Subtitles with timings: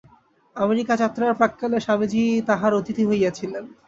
[0.55, 3.63] America যাত্রার প্রাক্কালে স্বামীজী তাঁহার অতিথি হইয়াছিলেন।